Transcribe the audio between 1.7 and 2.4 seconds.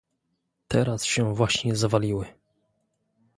zawaliły